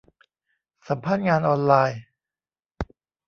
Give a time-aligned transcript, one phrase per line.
[0.87, 1.99] สัมภาษณ์งานออนไลน์